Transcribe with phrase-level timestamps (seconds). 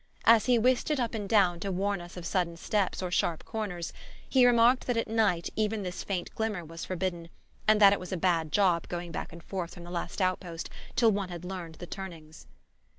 [0.25, 3.45] As he whisked it up and down to warn us of sudden steps or sharp
[3.45, 3.93] corners
[4.27, 7.29] he remarked that at night even this faint glimmer was forbidden,
[7.67, 10.71] and that it was a bad job going back and forth from the last outpost
[10.95, 12.47] till one had learned the turnings.